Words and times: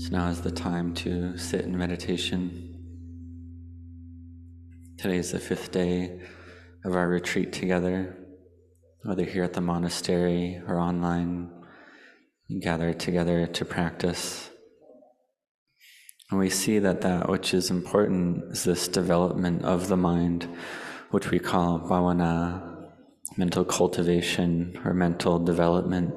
So 0.00 0.16
now 0.16 0.28
is 0.28 0.40
the 0.40 0.50
time 0.50 0.94
to 0.94 1.36
sit 1.36 1.66
in 1.66 1.76
meditation. 1.76 2.74
Today 4.96 5.18
is 5.18 5.32
the 5.32 5.38
fifth 5.38 5.72
day 5.72 6.22
of 6.86 6.96
our 6.96 7.06
retreat 7.06 7.52
together, 7.52 8.16
whether 9.02 9.26
here 9.26 9.44
at 9.44 9.52
the 9.52 9.60
monastery 9.60 10.58
or 10.66 10.78
online, 10.78 11.50
we 12.48 12.60
gather 12.60 12.94
together 12.94 13.46
to 13.48 13.64
practice. 13.66 14.48
And 16.30 16.40
we 16.40 16.48
see 16.48 16.78
that 16.78 17.02
that 17.02 17.28
which 17.28 17.52
is 17.52 17.68
important 17.68 18.52
is 18.52 18.64
this 18.64 18.88
development 18.88 19.66
of 19.66 19.88
the 19.88 19.98
mind, 19.98 20.48
which 21.10 21.30
we 21.30 21.38
call 21.38 21.78
bhavana, 21.78 22.88
mental 23.36 23.66
cultivation 23.66 24.80
or 24.82 24.94
mental 24.94 25.38
development 25.38 26.14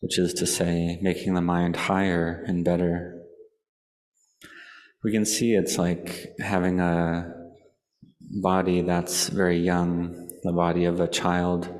which 0.00 0.18
is 0.18 0.34
to 0.34 0.46
say, 0.46 0.98
making 1.02 1.34
the 1.34 1.40
mind 1.40 1.76
higher 1.76 2.44
and 2.46 2.64
better. 2.64 3.22
We 5.02 5.12
can 5.12 5.24
see 5.24 5.54
it's 5.54 5.78
like 5.78 6.34
having 6.40 6.80
a 6.80 7.32
body 8.42 8.82
that's 8.82 9.28
very 9.28 9.58
young, 9.58 10.28
the 10.42 10.52
body 10.52 10.84
of 10.84 11.00
a 11.00 11.08
child. 11.08 11.72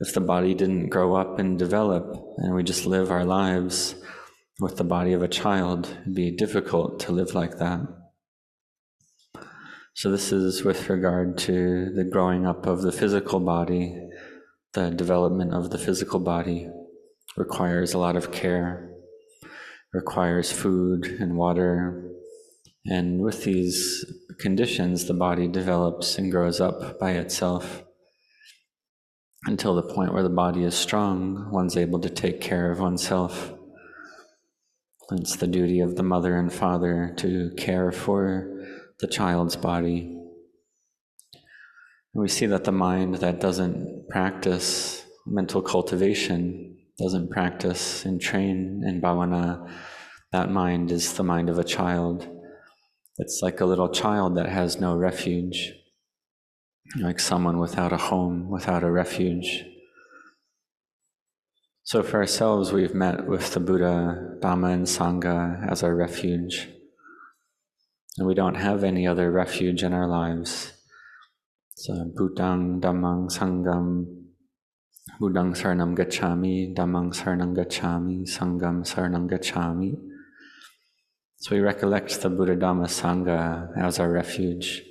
If 0.00 0.14
the 0.14 0.20
body 0.20 0.54
didn't 0.54 0.90
grow 0.90 1.14
up 1.16 1.38
and 1.38 1.58
develop, 1.58 2.14
and 2.36 2.54
we 2.54 2.62
just 2.62 2.86
live 2.86 3.10
our 3.10 3.24
lives 3.24 3.94
with 4.60 4.76
the 4.76 4.84
body 4.84 5.12
of 5.12 5.22
a 5.22 5.28
child, 5.28 5.88
it'd 6.02 6.14
be 6.14 6.36
difficult 6.36 7.00
to 7.00 7.12
live 7.12 7.34
like 7.34 7.58
that. 7.58 7.80
So, 9.94 10.12
this 10.12 10.30
is 10.30 10.62
with 10.62 10.88
regard 10.88 11.38
to 11.38 11.92
the 11.92 12.04
growing 12.04 12.46
up 12.46 12.66
of 12.66 12.82
the 12.82 12.92
physical 12.92 13.40
body, 13.40 14.00
the 14.74 14.90
development 14.90 15.52
of 15.52 15.70
the 15.70 15.78
physical 15.78 16.20
body 16.20 16.68
requires 17.38 17.94
a 17.94 17.98
lot 17.98 18.16
of 18.16 18.32
care, 18.32 18.90
requires 19.92 20.50
food 20.50 21.06
and 21.20 21.36
water. 21.36 22.10
And 22.84 23.20
with 23.20 23.44
these 23.44 24.04
conditions, 24.40 25.04
the 25.04 25.14
body 25.14 25.46
develops 25.46 26.18
and 26.18 26.32
grows 26.32 26.60
up 26.60 26.98
by 26.98 27.12
itself 27.12 27.84
until 29.46 29.76
the 29.76 29.94
point 29.94 30.12
where 30.12 30.22
the 30.22 30.28
body 30.28 30.64
is 30.64 30.74
strong, 30.74 31.48
one's 31.52 31.76
able 31.76 32.00
to 32.00 32.10
take 32.10 32.40
care 32.40 32.72
of 32.72 32.80
oneself. 32.80 33.54
It's 35.12 35.36
the 35.36 35.46
duty 35.46 35.80
of 35.80 35.96
the 35.96 36.02
mother 36.02 36.36
and 36.36 36.52
father 36.52 37.14
to 37.18 37.52
care 37.56 37.92
for 37.92 38.66
the 39.00 39.06
child's 39.06 39.56
body. 39.56 40.14
We 42.14 42.28
see 42.28 42.46
that 42.46 42.64
the 42.64 42.72
mind 42.72 43.16
that 43.16 43.40
doesn't 43.40 44.08
practice 44.10 45.04
mental 45.24 45.62
cultivation 45.62 46.78
doesn't 46.98 47.30
practice 47.30 48.04
and 48.04 48.20
train 48.20 48.82
in 48.86 49.00
bhavana, 49.00 49.70
that 50.32 50.50
mind 50.50 50.90
is 50.90 51.14
the 51.14 51.22
mind 51.22 51.48
of 51.48 51.58
a 51.58 51.64
child. 51.64 52.28
It's 53.18 53.40
like 53.42 53.60
a 53.60 53.66
little 53.66 53.88
child 53.88 54.36
that 54.36 54.48
has 54.48 54.80
no 54.80 54.96
refuge, 54.96 55.72
like 57.00 57.20
someone 57.20 57.58
without 57.58 57.92
a 57.92 57.96
home, 57.96 58.50
without 58.50 58.82
a 58.82 58.90
refuge. 58.90 59.64
So, 61.84 62.02
for 62.02 62.18
ourselves, 62.18 62.70
we've 62.70 62.94
met 62.94 63.26
with 63.26 63.54
the 63.54 63.60
Buddha, 63.60 64.36
Dhamma, 64.40 64.74
and 64.74 64.86
Sangha 64.86 65.66
as 65.70 65.82
our 65.82 65.94
refuge. 65.94 66.68
And 68.18 68.26
we 68.26 68.34
don't 68.34 68.56
have 68.56 68.84
any 68.84 69.06
other 69.06 69.30
refuge 69.30 69.82
in 69.82 69.94
our 69.94 70.06
lives. 70.06 70.72
So, 71.76 71.94
Buddhang, 72.14 72.80
Dhammang, 72.80 73.30
Sangham, 73.30 74.27
Buddhang 75.20 75.54
Saranam 75.54 75.96
Gacchami, 75.96 76.74
Dhammang 76.74 77.12
Saranam 77.12 77.56
Gacchami, 77.56 78.22
Sangham 78.22 78.84
Saranam 78.84 79.28
Gacchami. 79.28 79.96
So 81.38 81.56
we 81.56 81.60
recollect 81.60 82.20
the 82.20 82.30
Buddha 82.30 82.56
Dhamma 82.56 82.86
Sangha 82.86 83.76
as 83.76 83.98
our 83.98 84.10
refuge. 84.10 84.82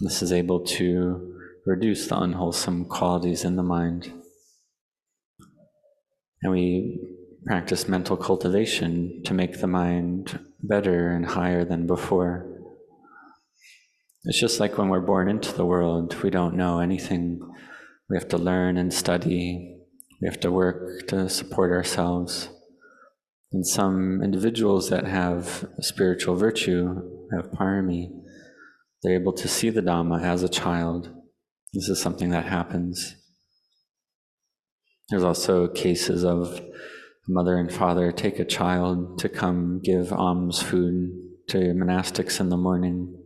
This 0.00 0.22
is 0.22 0.32
able 0.32 0.64
to 0.78 1.34
reduce 1.66 2.08
the 2.08 2.18
unwholesome 2.18 2.86
qualities 2.86 3.44
in 3.44 3.56
the 3.56 3.62
mind. 3.62 4.12
And 6.42 6.52
we 6.52 7.00
practice 7.44 7.88
mental 7.88 8.16
cultivation 8.16 9.22
to 9.24 9.34
make 9.34 9.60
the 9.60 9.66
mind 9.66 10.38
better 10.62 11.10
and 11.10 11.26
higher 11.26 11.64
than 11.64 11.86
before. 11.86 12.46
It's 14.24 14.40
just 14.40 14.60
like 14.60 14.78
when 14.78 14.88
we're 14.88 15.00
born 15.00 15.28
into 15.28 15.52
the 15.52 15.66
world, 15.66 16.22
we 16.22 16.30
don't 16.30 16.54
know 16.54 16.80
anything 16.80 17.40
we 18.08 18.16
have 18.16 18.28
to 18.28 18.38
learn 18.38 18.76
and 18.76 18.92
study. 18.92 19.78
We 20.20 20.28
have 20.28 20.40
to 20.40 20.50
work 20.50 21.06
to 21.08 21.28
support 21.28 21.72
ourselves. 21.72 22.48
And 23.52 23.66
some 23.66 24.22
individuals 24.22 24.90
that 24.90 25.06
have 25.06 25.68
spiritual 25.80 26.34
virtue, 26.34 27.28
have 27.32 27.52
parami, 27.52 28.10
they're 29.02 29.14
able 29.14 29.32
to 29.34 29.48
see 29.48 29.70
the 29.70 29.82
Dhamma 29.82 30.22
as 30.22 30.42
a 30.42 30.48
child. 30.48 31.10
This 31.72 31.88
is 31.88 32.00
something 32.00 32.30
that 32.30 32.46
happens. 32.46 33.16
There's 35.10 35.24
also 35.24 35.68
cases 35.68 36.24
of 36.24 36.58
a 36.58 37.30
mother 37.30 37.56
and 37.56 37.72
father 37.72 38.10
take 38.12 38.38
a 38.38 38.44
child 38.44 39.18
to 39.18 39.28
come 39.28 39.80
give 39.82 40.12
alms 40.12 40.62
food 40.62 41.10
to 41.48 41.58
monastics 41.58 42.40
in 42.40 42.48
the 42.48 42.56
morning. 42.56 43.22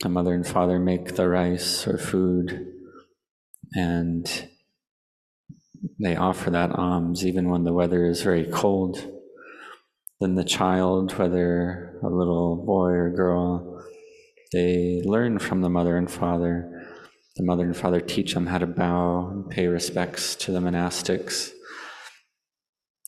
The 0.00 0.08
mother 0.08 0.34
and 0.34 0.46
father 0.46 0.78
make 0.78 1.16
the 1.16 1.28
rice 1.28 1.86
or 1.86 1.98
food 1.98 2.66
and 3.74 4.48
they 5.98 6.16
offer 6.16 6.50
that 6.50 6.72
alms 6.72 7.24
even 7.24 7.48
when 7.48 7.64
the 7.64 7.72
weather 7.72 8.06
is 8.06 8.22
very 8.22 8.44
cold. 8.44 9.06
Then 10.20 10.34
the 10.34 10.44
child, 10.44 11.16
whether 11.18 11.98
a 12.02 12.08
little 12.08 12.64
boy 12.66 12.90
or 12.90 13.10
girl, 13.10 13.82
they 14.52 15.02
learn 15.04 15.38
from 15.38 15.60
the 15.60 15.70
mother 15.70 15.96
and 15.96 16.10
father. 16.10 16.86
The 17.36 17.44
mother 17.44 17.64
and 17.64 17.76
father 17.76 18.00
teach 18.00 18.34
them 18.34 18.46
how 18.46 18.58
to 18.58 18.66
bow 18.66 19.30
and 19.30 19.50
pay 19.50 19.66
respects 19.66 20.34
to 20.36 20.52
the 20.52 20.58
monastics. 20.58 21.50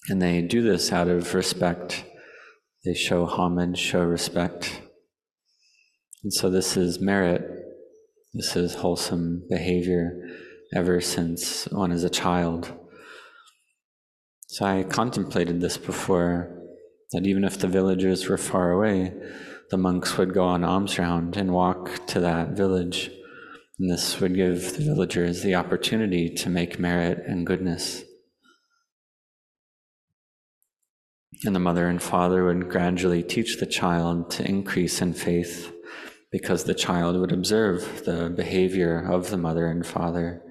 And 0.08 0.22
they 0.22 0.40
do 0.40 0.62
this 0.62 0.92
out 0.92 1.08
of 1.08 1.34
respect. 1.34 2.04
They 2.84 2.94
show 2.94 3.26
homage, 3.26 3.78
show 3.78 4.02
respect. 4.04 4.80
And 6.22 6.32
so 6.32 6.48
this 6.48 6.76
is 6.76 7.00
merit. 7.00 7.42
This 8.32 8.56
is 8.56 8.76
wholesome 8.76 9.42
behavior 9.50 10.14
ever 10.72 11.00
since 11.00 11.66
one 11.68 11.92
is 11.92 12.04
a 12.04 12.10
child. 12.10 12.72
So 14.48 14.64
I 14.64 14.82
contemplated 14.82 15.60
this 15.60 15.76
before 15.76 16.58
that 17.12 17.26
even 17.26 17.44
if 17.44 17.58
the 17.58 17.68
villagers 17.68 18.28
were 18.28 18.38
far 18.38 18.70
away, 18.70 19.12
the 19.70 19.76
monks 19.76 20.16
would 20.16 20.34
go 20.34 20.44
on 20.44 20.64
alms 20.64 20.98
round 20.98 21.36
and 21.36 21.52
walk 21.52 22.06
to 22.08 22.20
that 22.20 22.50
village. 22.50 23.10
And 23.78 23.90
this 23.90 24.20
would 24.20 24.34
give 24.34 24.76
the 24.76 24.84
villagers 24.84 25.42
the 25.42 25.54
opportunity 25.54 26.28
to 26.34 26.50
make 26.50 26.78
merit 26.78 27.22
and 27.26 27.46
goodness. 27.46 28.04
And 31.44 31.54
the 31.54 31.60
mother 31.60 31.88
and 31.88 32.00
father 32.00 32.44
would 32.44 32.68
gradually 32.68 33.22
teach 33.22 33.58
the 33.58 33.66
child 33.66 34.30
to 34.32 34.46
increase 34.46 35.02
in 35.02 35.12
faith 35.14 35.72
because 36.30 36.64
the 36.64 36.74
child 36.74 37.16
would 37.16 37.32
observe 37.32 38.04
the 38.04 38.30
behavior 38.30 39.10
of 39.10 39.30
the 39.30 39.36
mother 39.36 39.66
and 39.66 39.86
father 39.86 40.42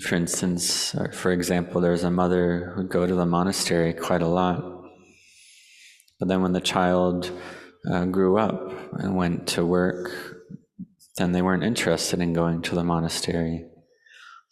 For 0.00 0.16
instance, 0.16 0.94
or 0.94 1.12
for 1.12 1.30
example, 1.32 1.80
there's 1.80 2.04
a 2.04 2.10
mother 2.10 2.72
who'd 2.74 2.90
go 2.90 3.06
to 3.06 3.14
the 3.14 3.24
monastery 3.24 3.92
quite 3.92 4.20
a 4.20 4.26
lot. 4.26 4.62
But 6.18 6.28
then 6.28 6.42
when 6.42 6.52
the 6.52 6.60
child 6.60 7.30
uh, 7.90 8.04
grew 8.06 8.36
up 8.36 8.72
and 8.94 9.16
went 9.16 9.46
to 9.48 9.64
work, 9.64 10.10
then 11.16 11.32
they 11.32 11.40
weren't 11.40 11.62
interested 11.62 12.20
in 12.20 12.32
going 12.32 12.62
to 12.62 12.74
the 12.74 12.84
monastery. 12.84 13.64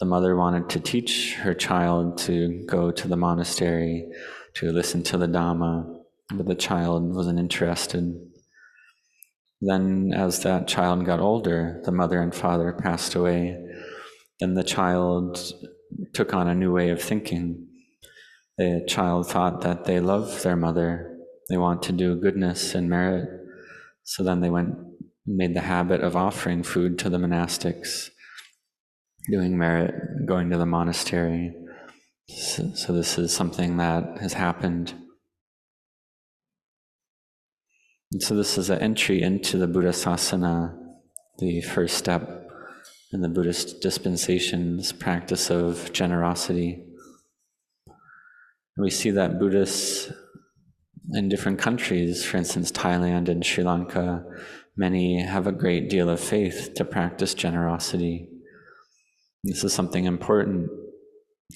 The 0.00 0.06
mother 0.06 0.36
wanted 0.36 0.70
to 0.70 0.80
teach 0.80 1.34
her 1.34 1.54
child 1.54 2.18
to 2.18 2.64
go 2.66 2.90
to 2.90 3.08
the 3.08 3.16
monastery, 3.16 4.08
to 4.54 4.70
listen 4.70 5.02
to 5.04 5.18
the 5.18 5.26
Dhamma, 5.26 6.00
but 6.32 6.46
the 6.46 6.54
child 6.54 7.14
wasn't 7.14 7.38
interested. 7.38 8.14
Then, 9.60 10.12
as 10.14 10.42
that 10.42 10.68
child 10.68 11.04
got 11.06 11.20
older, 11.20 11.80
the 11.84 11.92
mother 11.92 12.20
and 12.20 12.34
father 12.34 12.72
passed 12.72 13.14
away 13.14 13.56
then 14.40 14.54
the 14.54 14.64
child 14.64 15.52
took 16.12 16.34
on 16.34 16.48
a 16.48 16.54
new 16.54 16.72
way 16.72 16.90
of 16.90 17.00
thinking. 17.00 17.68
The 18.58 18.84
child 18.88 19.28
thought 19.28 19.62
that 19.62 19.84
they 19.84 20.00
love 20.00 20.42
their 20.42 20.56
mother, 20.56 21.18
they 21.48 21.58
want 21.58 21.82
to 21.84 21.92
do 21.92 22.16
goodness 22.16 22.74
and 22.74 22.88
merit. 22.88 23.28
So 24.04 24.22
then 24.22 24.40
they 24.40 24.50
went 24.50 24.76
made 25.26 25.54
the 25.54 25.60
habit 25.60 26.02
of 26.02 26.16
offering 26.16 26.62
food 26.62 26.98
to 26.98 27.08
the 27.08 27.16
monastics, 27.16 28.10
doing 29.30 29.56
merit, 29.56 29.94
going 30.26 30.50
to 30.50 30.58
the 30.58 30.66
monastery. 30.66 31.54
So, 32.28 32.72
so 32.74 32.92
this 32.92 33.18
is 33.18 33.34
something 33.34 33.78
that 33.78 34.18
has 34.20 34.34
happened. 34.34 34.92
And 38.12 38.22
so 38.22 38.34
this 38.36 38.58
is 38.58 38.70
an 38.70 38.80
entry 38.80 39.22
into 39.22 39.56
the 39.56 39.66
Buddha 39.66 39.88
Sasana, 39.88 40.76
the 41.38 41.62
first 41.62 41.96
step 41.96 42.48
in 43.14 43.20
the 43.20 43.28
Buddhist 43.28 43.80
dispensations 43.80 44.90
practice 44.90 45.48
of 45.48 45.92
generosity. 45.92 46.82
We 48.76 48.90
see 48.90 49.12
that 49.12 49.38
Buddhists 49.38 50.12
in 51.12 51.28
different 51.28 51.60
countries, 51.60 52.24
for 52.24 52.38
instance, 52.38 52.72
Thailand 52.72 53.28
and 53.28 53.46
Sri 53.46 53.62
Lanka, 53.62 54.24
many 54.76 55.22
have 55.22 55.46
a 55.46 55.52
great 55.52 55.88
deal 55.88 56.10
of 56.10 56.18
faith 56.18 56.72
to 56.74 56.84
practice 56.84 57.34
generosity. 57.34 58.28
This 59.44 59.62
is 59.62 59.72
something 59.72 60.06
important. 60.06 60.68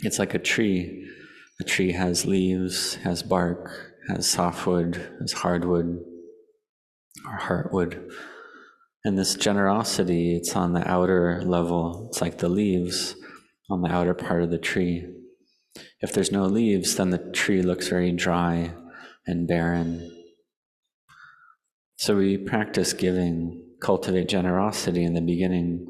It's 0.03 0.21
like 0.21 0.35
a 0.35 0.39
tree. 0.39 1.09
A 1.61 1.65
tree 1.65 1.91
has 1.91 2.25
leaves, 2.25 2.95
has 2.97 3.25
bark, 3.25 3.97
has 4.09 4.31
softwood, 4.31 4.95
has 5.21 5.33
hardwood, 5.33 6.05
or 7.27 7.39
heartwood. 7.39 8.13
And 9.09 9.19
this 9.19 9.37
generosity, 9.37 10.37
it's 10.37 10.55
on 10.55 10.75
the 10.75 10.87
outer 10.87 11.41
level. 11.43 12.09
It's 12.11 12.21
like 12.21 12.37
the 12.37 12.51
leaves 12.51 13.17
on 13.71 13.81
the 13.81 13.89
outer 13.89 14.13
part 14.13 14.43
of 14.43 14.51
the 14.51 14.59
tree. 14.59 15.07
If 16.03 16.13
there's 16.13 16.31
no 16.31 16.45
leaves, 16.45 16.95
then 16.95 17.09
the 17.09 17.31
tree 17.33 17.63
looks 17.63 17.89
very 17.89 18.13
dry 18.13 18.71
and 19.27 19.49
barren. 19.49 20.15
So 21.97 22.19
we 22.19 22.37
practice 22.37 22.93
giving, 22.93 23.65
cultivate 23.81 24.29
generosity 24.29 25.05
in 25.05 25.15
the 25.15 25.23
beginning. 25.23 25.87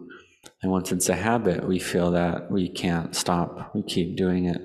And 0.63 0.71
once 0.71 0.93
it's 0.93 1.09
a 1.09 1.17
habit, 1.17 1.67
we 1.67 1.81
feel 1.81 2.13
that 2.13 2.53
we 2.53 2.69
can't 2.69 3.17
stop. 3.17 3.73
We 3.75 3.83
keep 3.83 4.17
doing 4.17 4.45
it. 4.45 4.63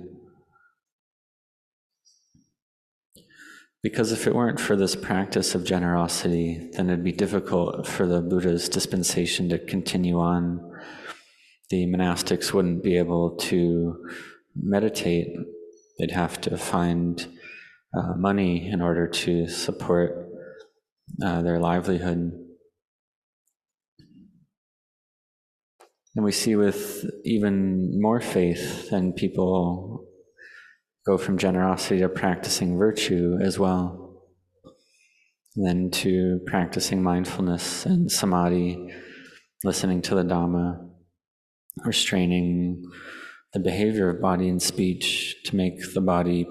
Because 3.84 4.14
if 4.14 4.28
it 4.28 4.34
weren't 4.34 4.62
for 4.62 4.78
this 4.78 4.96
practice 4.96 5.56
of 5.56 5.66
generosity, 5.66 6.70
then 6.72 6.90
it'd 6.90 7.04
be 7.04 7.12
difficult 7.12 7.86
for 7.86 8.08
the 8.08 8.22
Buddha's 8.22 8.70
dispensation 8.70 9.50
to 9.50 9.60
continue 9.60 10.20
on. 10.20 10.72
The 11.70 11.86
monastics 11.86 12.54
wouldn't 12.54 12.82
be 12.82 12.98
able 12.98 13.36
to 13.36 14.08
meditate, 14.56 15.36
they'd 16.00 16.12
have 16.12 16.40
to 16.42 16.58
find 16.58 17.28
uh, 17.94 18.14
money 18.16 18.70
in 18.70 18.82
order 18.82 19.06
to 19.08 19.50
support 19.50 20.30
uh, 21.22 21.42
their 21.42 21.60
livelihood. 21.60 22.40
And 26.16 26.24
we 26.24 26.32
see 26.32 26.56
with 26.56 27.06
even 27.26 28.00
more 28.00 28.22
faith, 28.22 28.90
than 28.92 29.14
people 29.14 30.06
go 31.06 31.18
from 31.18 31.38
generosity 31.38 32.00
to 32.00 32.10
practicing 32.10 32.78
virtue 32.78 33.38
as 33.42 33.60
well, 33.60 34.24
then 35.56 35.92
to 35.92 36.40
practicing 36.48 37.04
mindfulness 37.04 37.86
and 37.86 38.12
samadhi, 38.12 38.94
listening 39.64 40.02
to 40.02 40.16
the 40.16 40.24
Dhamma, 40.24 40.90
restraining 41.86 42.84
the 43.54 43.60
behavior 43.60 44.10
of 44.10 44.22
body 44.22 44.50
and 44.50 44.62
speech 44.62 45.36
to 45.46 45.56
make 45.56 45.94
the 45.94 46.02
body, 46.02 46.48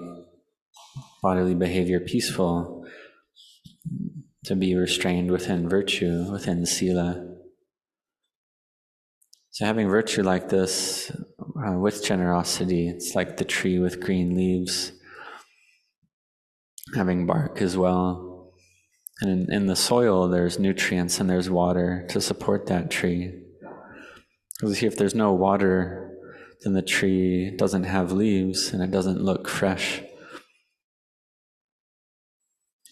bodily 1.21 1.55
behavior 1.55 1.99
peaceful, 1.99 2.85
to 4.45 4.55
be 4.55 4.75
restrained 4.75 5.31
within 5.31 5.67
virtue, 5.67 6.31
within 6.31 6.65
sila. 6.65 7.29
So, 9.51 9.65
having 9.65 9.89
virtue 9.89 10.23
like 10.23 10.49
this 10.49 11.11
uh, 11.55 11.73
with 11.73 12.03
generosity, 12.03 12.87
it's 12.87 13.15
like 13.15 13.37
the 13.37 13.45
tree 13.45 13.79
with 13.79 13.99
green 13.99 14.35
leaves, 14.35 14.91
having 16.95 17.25
bark 17.25 17.61
as 17.61 17.77
well. 17.77 18.51
And 19.21 19.29
in, 19.29 19.53
in 19.53 19.67
the 19.67 19.75
soil, 19.75 20.27
there's 20.27 20.59
nutrients 20.59 21.19
and 21.19 21.29
there's 21.29 21.49
water 21.49 22.05
to 22.09 22.19
support 22.19 22.67
that 22.67 22.89
tree. 22.89 23.39
Because 24.59 24.81
if 24.81 24.97
there's 24.97 25.15
no 25.15 25.33
water, 25.33 26.11
then 26.61 26.73
the 26.73 26.81
tree 26.81 27.51
doesn't 27.55 27.83
have 27.83 28.11
leaves 28.11 28.73
and 28.73 28.81
it 28.81 28.91
doesn't 28.91 29.21
look 29.21 29.47
fresh. 29.47 30.01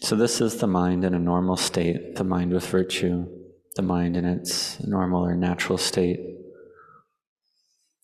So, 0.01 0.15
this 0.15 0.41
is 0.41 0.57
the 0.57 0.67
mind 0.67 1.05
in 1.05 1.13
a 1.13 1.19
normal 1.19 1.55
state, 1.55 2.15
the 2.15 2.23
mind 2.23 2.51
with 2.51 2.65
virtue, 2.65 3.27
the 3.75 3.83
mind 3.83 4.17
in 4.17 4.25
its 4.25 4.81
normal 4.83 5.23
or 5.23 5.35
natural 5.35 5.77
state. 5.77 6.19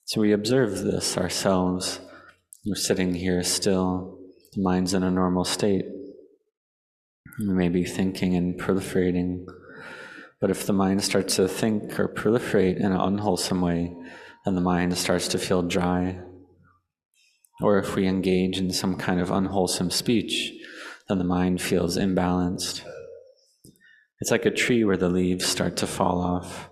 So 0.07 0.21
we 0.21 0.31
observe 0.31 0.83
this 0.86 1.18
ourselves. 1.18 2.00
We're 2.65 2.75
sitting 2.75 3.13
here 3.13 3.44
still, 3.44 4.18
the 4.54 4.62
mind's 4.62 4.94
in 4.94 5.04
a 5.04 5.12
normal 5.12 5.44
state. 5.44 5.83
We 7.39 7.54
may 7.54 7.68
be 7.68 7.83
thinking 7.83 8.33
and 8.33 8.57
proliferating, 8.57 9.44
but 10.39 10.50
if 10.50 10.65
the 10.65 10.71
mind 10.71 11.04
starts 11.04 11.36
to 11.36 11.50
think 11.50 12.00
or 12.00 12.07
proliferate 12.07 12.77
in 12.77 12.94
an 12.94 13.01
unwholesome 13.01 13.59
way, 13.59 13.94
then 14.45 14.56
the 14.56 14.62
mind 14.62 14.98
starts 14.98 15.27
to 15.27 15.38
feel 15.38 15.62
dry. 15.62 16.21
Or 17.62 17.77
if 17.77 17.98
we 17.98 18.07
engage 18.07 18.60
in 18.60 18.71
some 18.71 18.95
kind 18.95 19.19
of 19.19 19.30
unwholesome 19.30 19.92
speech, 19.92 20.53
then 21.10 21.18
the 21.18 21.25
mind 21.25 21.62
feels 21.62 21.98
imbalanced. 21.98 22.81
It's 24.21 24.31
like 24.31 24.45
a 24.45 24.51
tree 24.51 24.86
where 24.86 24.95
the 24.95 25.10
leaves 25.10 25.45
start 25.45 25.75
to 25.77 25.86
fall 25.86 26.21
off. 26.21 26.69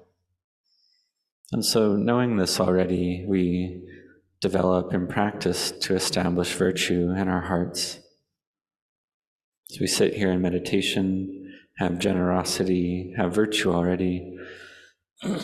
And 1.52 1.64
so, 1.64 1.96
knowing 1.96 2.38
this 2.38 2.60
already, 2.60 3.26
we 3.28 3.84
develop 4.42 4.94
and 4.94 5.08
practice 5.08 5.72
to 5.72 5.96
establish 5.96 6.54
virtue 6.54 7.12
in 7.12 7.28
our 7.28 7.42
hearts. 7.42 8.00
So, 9.70 9.78
we 9.80 9.88
sit 9.88 10.16
here 10.16 10.32
in 10.32 10.42
meditation, 10.42 11.54
have 11.78 12.00
generosity, 12.00 13.14
have 13.18 13.36
virtue 13.36 13.72
already. 13.72 14.36
so, 15.22 15.40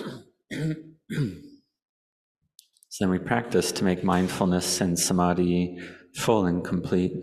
then 2.99 3.09
we 3.09 3.19
practice 3.19 3.71
to 3.73 3.83
make 3.83 4.03
mindfulness 4.03 4.81
and 4.81 4.97
samadhi 4.97 5.77
full 6.15 6.45
and 6.45 6.63
complete 6.63 7.13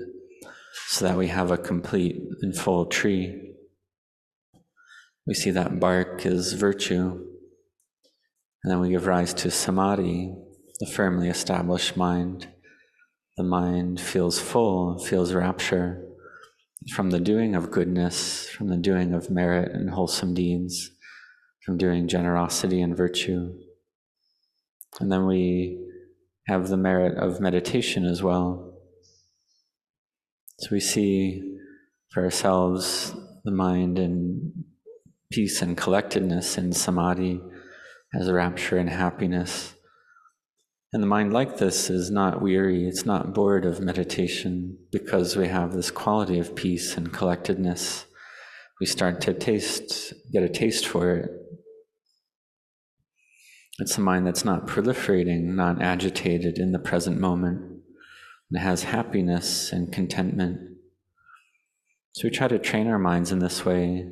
so 0.86 1.04
that 1.04 1.18
we 1.18 1.28
have 1.28 1.50
a 1.50 1.58
complete 1.58 2.22
and 2.42 2.56
full 2.56 2.86
tree. 2.86 3.54
We 5.26 5.34
see 5.34 5.50
that 5.50 5.78
bark 5.78 6.24
is 6.24 6.54
virtue. 6.54 7.27
And 8.62 8.72
then 8.72 8.80
we 8.80 8.90
give 8.90 9.06
rise 9.06 9.32
to 9.34 9.50
samadhi, 9.50 10.34
the 10.80 10.86
firmly 10.86 11.28
established 11.28 11.96
mind. 11.96 12.48
The 13.36 13.44
mind 13.44 14.00
feels 14.00 14.40
full, 14.40 14.98
feels 14.98 15.32
rapture 15.32 16.04
from 16.92 17.10
the 17.10 17.20
doing 17.20 17.54
of 17.54 17.70
goodness, 17.70 18.48
from 18.48 18.68
the 18.68 18.76
doing 18.76 19.14
of 19.14 19.30
merit 19.30 19.72
and 19.72 19.90
wholesome 19.90 20.34
deeds, 20.34 20.90
from 21.64 21.76
doing 21.76 22.08
generosity 22.08 22.80
and 22.80 22.96
virtue. 22.96 23.54
And 25.00 25.12
then 25.12 25.26
we 25.26 25.78
have 26.46 26.68
the 26.68 26.76
merit 26.76 27.18
of 27.18 27.40
meditation 27.40 28.04
as 28.04 28.22
well. 28.22 28.74
So 30.60 30.68
we 30.72 30.80
see 30.80 31.58
for 32.10 32.24
ourselves 32.24 33.14
the 33.44 33.52
mind 33.52 33.98
in 33.98 34.64
peace 35.30 35.62
and 35.62 35.76
collectedness 35.76 36.58
in 36.58 36.72
samadhi 36.72 37.40
as 38.14 38.30
rapture 38.30 38.78
and 38.78 38.88
happiness. 38.88 39.74
And 40.92 41.02
the 41.02 41.06
mind 41.06 41.32
like 41.32 41.58
this 41.58 41.90
is 41.90 42.10
not 42.10 42.40
weary, 42.40 42.88
it's 42.88 43.04
not 43.04 43.34
bored 43.34 43.66
of 43.66 43.80
meditation 43.80 44.78
because 44.90 45.36
we 45.36 45.48
have 45.48 45.72
this 45.72 45.90
quality 45.90 46.38
of 46.38 46.56
peace 46.56 46.96
and 46.96 47.12
collectedness. 47.12 48.06
We 48.80 48.86
start 48.86 49.20
to 49.22 49.34
taste, 49.34 50.14
get 50.32 50.42
a 50.42 50.48
taste 50.48 50.86
for 50.86 51.14
it. 51.16 51.30
It's 53.80 53.98
a 53.98 54.00
mind 54.00 54.26
that's 54.26 54.44
not 54.44 54.66
proliferating, 54.66 55.54
not 55.54 55.82
agitated 55.82 56.58
in 56.58 56.72
the 56.72 56.78
present 56.78 57.20
moment, 57.20 57.60
and 58.50 58.60
has 58.60 58.84
happiness 58.84 59.72
and 59.72 59.92
contentment. 59.92 60.58
So 62.12 62.26
we 62.26 62.30
try 62.30 62.48
to 62.48 62.58
train 62.58 62.88
our 62.88 62.98
minds 62.98 63.30
in 63.30 63.40
this 63.40 63.64
way, 63.64 64.08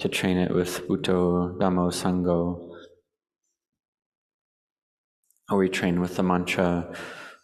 to 0.00 0.08
train 0.08 0.36
it 0.36 0.54
with 0.54 0.86
Buddho, 0.88 1.56
Dhammo, 1.58 1.92
Sangho, 1.92 2.67
or 5.50 5.58
we 5.58 5.68
train 5.68 6.00
with 6.00 6.16
the 6.16 6.22
mantra 6.22 6.94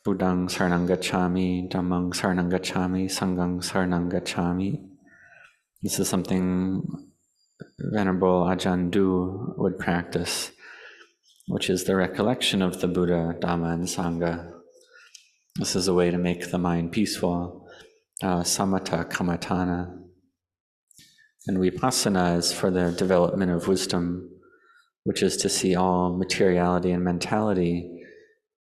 Buddhang 0.04 0.48
Saranang 0.50 0.86
Gacchami, 0.86 1.70
Dhammang 1.70 2.12
Saranang 2.12 2.50
Gacchami, 2.50 3.06
Sanghang 3.06 3.62
Saranang. 3.62 4.88
This 5.82 5.98
is 5.98 6.08
something 6.08 6.82
Venerable 7.78 8.44
Ajahn 8.44 8.90
Du 8.90 9.54
would 9.56 9.78
practice, 9.78 10.52
which 11.48 11.70
is 11.70 11.84
the 11.84 11.96
recollection 11.96 12.60
of 12.60 12.82
the 12.82 12.88
Buddha, 12.88 13.36
Dhamma, 13.40 13.72
and 13.72 13.84
Sangha. 13.84 14.52
This 15.56 15.74
is 15.74 15.88
a 15.88 15.94
way 15.94 16.10
to 16.10 16.18
make 16.18 16.50
the 16.50 16.58
mind 16.58 16.92
peaceful, 16.92 17.66
uh, 18.22 18.42
samatha 18.42 19.10
kammatthana. 19.10 19.98
And 21.46 21.56
vipassana 21.56 22.36
is 22.36 22.52
for 22.52 22.70
the 22.70 22.92
development 22.92 23.50
of 23.50 23.68
wisdom, 23.68 24.28
which 25.04 25.22
is 25.22 25.38
to 25.38 25.48
see 25.48 25.74
all 25.74 26.14
materiality 26.14 26.90
and 26.90 27.02
mentality 27.02 27.93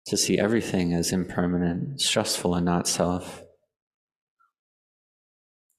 to 0.10 0.18
see 0.18 0.39
everything 0.39 0.94
as 0.94 1.12
impermanent, 1.12 2.01
stressful, 2.01 2.56
and 2.56 2.66
not 2.66 2.88
self. 2.88 3.44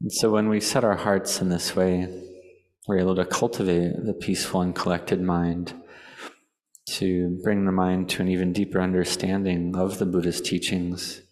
And 0.00 0.12
so 0.12 0.30
when 0.30 0.48
we 0.48 0.60
set 0.60 0.84
our 0.84 0.96
hearts 0.96 1.40
in 1.40 1.48
this 1.48 1.76
way, 1.76 2.08
we're 2.86 3.00
able 3.00 3.16
to 3.16 3.26
cultivate 3.26 3.92
the 4.04 4.14
peaceful 4.14 4.62
and 4.62 4.74
collected 4.74 5.20
mind, 5.20 5.74
to 6.90 7.38
bring 7.42 7.66
the 7.66 7.72
mind 7.72 8.08
to 8.10 8.22
an 8.22 8.28
even 8.28 8.52
deeper 8.52 8.80
understanding 8.80 9.76
of 9.76 9.98
the 9.98 10.06
Buddha's 10.06 10.40
teachings. 10.40 11.22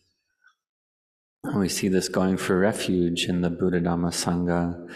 And 1.45 1.61
we 1.61 1.69
see 1.69 1.89
this 1.89 2.09
going 2.09 2.37
for 2.37 2.59
refuge 2.59 3.27
in 3.27 3.41
the 3.41 3.51
Buddha 3.51 3.81
Dhamma 3.81 4.11
Sangha. 4.11 4.89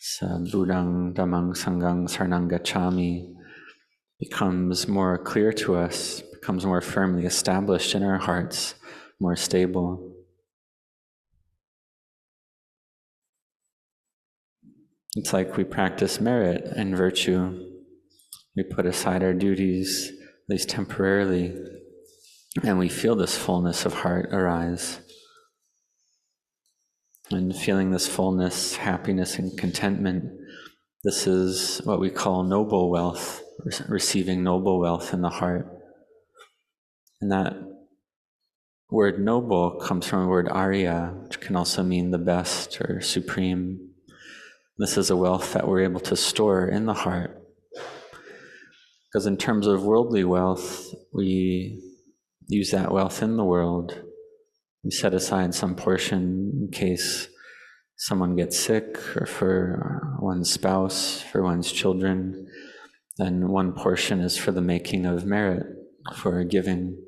So, 0.00 0.26
uh, 0.26 0.38
Buddhang 0.38 1.14
Dhammang 1.14 1.56
Sanghang 1.56 2.50
Gacchami 2.50 3.34
becomes 4.20 4.86
more 4.86 5.16
clear 5.16 5.52
to 5.52 5.76
us, 5.76 6.22
becomes 6.44 6.66
more 6.66 6.82
firmly 6.82 7.24
established 7.24 7.94
in 7.94 8.02
our 8.02 8.18
hearts, 8.18 8.74
more 9.18 9.34
stable. 9.34 10.14
It's 15.16 15.32
like 15.32 15.56
we 15.56 15.64
practice 15.64 16.20
merit 16.20 16.64
and 16.76 16.94
virtue. 16.94 17.64
We 18.54 18.62
put 18.62 18.84
aside 18.84 19.22
our 19.22 19.32
duties, 19.32 20.10
at 20.10 20.50
least 20.50 20.68
temporarily, 20.68 21.56
and 22.62 22.78
we 22.78 22.90
feel 22.90 23.16
this 23.16 23.38
fullness 23.38 23.86
of 23.86 23.94
heart 23.94 24.26
arise. 24.30 25.00
And 27.30 27.56
feeling 27.56 27.90
this 27.90 28.06
fullness, 28.06 28.76
happiness, 28.76 29.38
and 29.38 29.56
contentment, 29.56 30.24
this 31.04 31.26
is 31.26 31.80
what 31.84 32.00
we 32.00 32.10
call 32.10 32.42
noble 32.42 32.90
wealth, 32.90 33.42
receiving 33.88 34.44
noble 34.44 34.78
wealth 34.78 35.14
in 35.14 35.22
the 35.22 35.30
heart. 35.30 35.73
And 37.24 37.32
that 37.32 37.56
word 38.90 39.18
noble 39.18 39.80
comes 39.80 40.06
from 40.06 40.20
the 40.24 40.28
word 40.28 40.46
arya, 40.46 41.14
which 41.22 41.40
can 41.40 41.56
also 41.56 41.82
mean 41.82 42.10
the 42.10 42.18
best 42.18 42.78
or 42.82 43.00
supreme. 43.00 43.92
This 44.76 44.98
is 44.98 45.08
a 45.08 45.16
wealth 45.16 45.54
that 45.54 45.66
we're 45.66 45.84
able 45.84 46.00
to 46.00 46.16
store 46.16 46.68
in 46.68 46.84
the 46.84 46.92
heart. 46.92 47.42
Because 49.06 49.24
in 49.24 49.38
terms 49.38 49.66
of 49.66 49.84
worldly 49.84 50.22
wealth, 50.24 50.94
we 51.14 51.82
use 52.46 52.72
that 52.72 52.92
wealth 52.92 53.22
in 53.22 53.38
the 53.38 53.44
world. 53.44 53.98
We 54.82 54.90
set 54.90 55.14
aside 55.14 55.54
some 55.54 55.76
portion 55.76 56.52
in 56.60 56.68
case 56.72 57.28
someone 57.96 58.36
gets 58.36 58.60
sick 58.60 58.98
or 59.16 59.24
for 59.24 60.18
one's 60.20 60.52
spouse, 60.52 61.22
for 61.22 61.42
one's 61.42 61.72
children. 61.72 62.46
Then 63.16 63.48
one 63.48 63.72
portion 63.72 64.20
is 64.20 64.36
for 64.36 64.52
the 64.52 64.60
making 64.60 65.06
of 65.06 65.24
merit, 65.24 65.64
for 66.16 66.44
giving. 66.44 67.03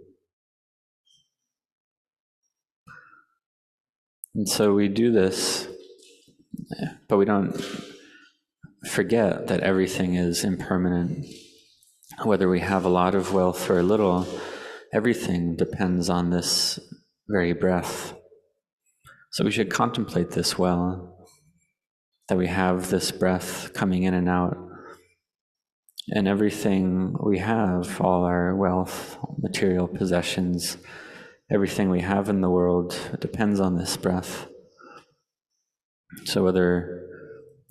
And 4.37 4.49
so 4.49 4.75
we 4.75 4.89
do 4.89 5.11
this 5.11 5.67
but 7.09 7.19
we 7.19 7.25
don't 7.25 7.61
forget 8.87 9.49
that 9.49 9.61
everything 9.61 10.15
is 10.15 10.45
impermanent. 10.45 11.27
Whether 12.23 12.49
we 12.49 12.61
have 12.61 12.85
a 12.85 12.91
lot 12.91 13.15
of 13.15 13.33
wealth 13.33 13.69
or 13.69 13.79
a 13.79 13.83
little, 13.83 14.27
everything 14.93 15.57
depends 15.57 16.09
on 16.09 16.31
this 16.31 16.79
very 17.29 17.53
breath. 17.53 18.15
So 19.33 19.45
we 19.45 19.51
should 19.51 19.71
contemplate 19.71 20.31
this 20.31 20.59
well 20.59 21.29
that 22.29 22.39
we 22.39 22.47
have 22.47 22.91
this 22.91 23.13
breath 23.13 23.73
coming 23.73 24.05
in 24.05 24.15
and 24.15 24.29
out. 24.29 24.57
And 26.09 26.29
everything 26.29 27.17
we 27.23 27.39
have, 27.39 28.01
all 28.01 28.25
our 28.25 28.55
wealth, 28.55 29.19
material 29.39 29.89
possessions, 29.89 30.77
everything 31.51 31.91
we 31.91 32.01
have 32.01 32.29
in 32.29 32.41
the 32.41 32.51
world 32.51 32.99
depends 33.21 33.61
on 33.61 33.77
this 33.77 33.97
breath. 33.97 34.49
So, 36.25 36.45
whether 36.45 37.03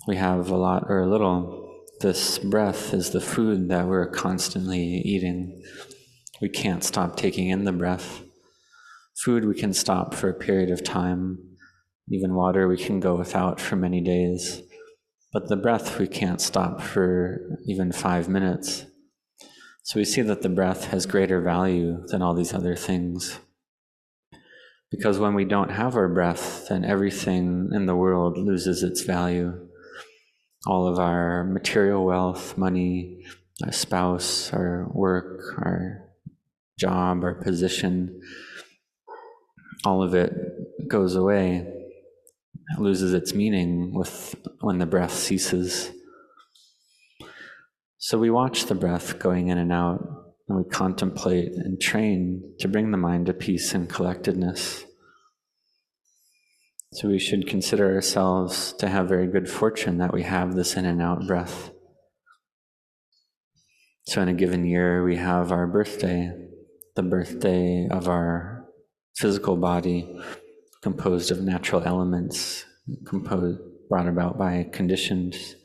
we 0.06 0.16
have 0.16 0.50
a 0.50 0.56
lot 0.56 0.84
or 0.88 1.02
a 1.02 1.08
little, 1.08 1.84
this 2.00 2.38
breath 2.38 2.94
is 2.94 3.10
the 3.10 3.20
food 3.20 3.68
that 3.68 3.86
we're 3.86 4.10
constantly 4.10 4.82
eating. 4.82 5.62
We 6.40 6.48
can't 6.48 6.84
stop 6.84 7.16
taking 7.16 7.48
in 7.48 7.64
the 7.64 7.72
breath. 7.72 8.22
Food 9.24 9.46
we 9.46 9.54
can 9.54 9.72
stop 9.72 10.14
for 10.14 10.28
a 10.28 10.34
period 10.34 10.70
of 10.70 10.84
time. 10.84 11.38
Even 12.10 12.34
water 12.34 12.68
we 12.68 12.76
can 12.76 13.00
go 13.00 13.16
without 13.16 13.60
for 13.60 13.76
many 13.76 14.00
days. 14.00 14.62
But 15.32 15.48
the 15.48 15.56
breath 15.56 15.98
we 15.98 16.06
can't 16.06 16.40
stop 16.40 16.80
for 16.80 17.40
even 17.66 17.92
five 17.92 18.28
minutes. 18.28 18.84
So 19.82 19.98
we 19.98 20.04
see 20.04 20.22
that 20.22 20.42
the 20.42 20.48
breath 20.48 20.86
has 20.86 21.06
greater 21.06 21.40
value 21.40 22.06
than 22.08 22.20
all 22.22 22.34
these 22.34 22.52
other 22.52 22.76
things. 22.76 23.38
Because 24.90 25.18
when 25.18 25.34
we 25.34 25.44
don't 25.44 25.70
have 25.70 25.96
our 25.96 26.08
breath, 26.08 26.68
then 26.68 26.84
everything 26.84 27.70
in 27.72 27.86
the 27.86 27.96
world 27.96 28.38
loses 28.38 28.82
its 28.82 29.02
value. 29.02 29.68
All 30.66 30.86
of 30.86 30.98
our 30.98 31.44
material 31.44 32.04
wealth, 32.04 32.56
money, 32.56 33.24
our 33.64 33.72
spouse, 33.72 34.52
our 34.52 34.88
work, 34.92 35.40
our 35.58 36.02
job, 36.78 37.24
our 37.24 37.34
position, 37.34 38.20
all 39.84 40.02
of 40.02 40.14
it 40.14 40.32
goes 40.88 41.16
away, 41.16 41.66
it 42.74 42.80
loses 42.80 43.12
its 43.12 43.34
meaning 43.34 43.94
with 43.94 44.34
when 44.60 44.78
the 44.78 44.86
breath 44.86 45.14
ceases. 45.14 45.90
So 47.98 48.18
we 48.18 48.30
watch 48.30 48.66
the 48.66 48.74
breath 48.74 49.18
going 49.18 49.48
in 49.48 49.58
and 49.58 49.72
out 49.72 50.25
and 50.48 50.58
we 50.58 50.64
contemplate 50.64 51.52
and 51.52 51.80
train 51.80 52.54
to 52.60 52.68
bring 52.68 52.90
the 52.90 52.96
mind 52.96 53.26
to 53.26 53.34
peace 53.34 53.74
and 53.74 53.88
collectedness. 53.88 54.84
So 56.92 57.08
we 57.08 57.18
should 57.18 57.48
consider 57.48 57.94
ourselves 57.94 58.72
to 58.74 58.88
have 58.88 59.08
very 59.08 59.26
good 59.26 59.50
fortune 59.50 59.98
that 59.98 60.14
we 60.14 60.22
have 60.22 60.54
this 60.54 60.76
in 60.76 60.84
and 60.84 61.02
out 61.02 61.26
breath. 61.26 61.70
So 64.04 64.22
in 64.22 64.28
a 64.28 64.34
given 64.34 64.64
year, 64.64 65.04
we 65.04 65.16
have 65.16 65.50
our 65.50 65.66
birthday, 65.66 66.32
the 66.94 67.02
birthday 67.02 67.88
of 67.90 68.08
our 68.08 68.66
physical 69.16 69.56
body, 69.56 70.16
composed 70.80 71.32
of 71.32 71.42
natural 71.42 71.82
elements, 71.82 72.64
composed, 73.04 73.60
brought 73.88 74.06
about 74.06 74.38
by 74.38 74.68
conditions 74.72 75.56